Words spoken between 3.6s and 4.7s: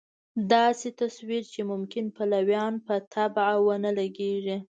ونه لګېږي.